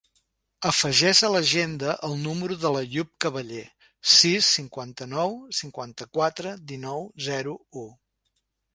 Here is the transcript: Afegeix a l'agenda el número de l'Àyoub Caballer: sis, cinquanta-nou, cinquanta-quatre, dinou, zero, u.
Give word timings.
Afegeix 0.67 1.19
a 1.27 1.29
l'agenda 1.33 1.91
el 2.07 2.15
número 2.21 2.57
de 2.63 2.71
l'Àyoub 2.77 3.11
Caballer: 3.27 3.61
sis, 4.15 4.51
cinquanta-nou, 4.57 5.39
cinquanta-quatre, 5.61 6.59
dinou, 6.75 7.11
zero, 7.31 7.59
u. 7.85 7.89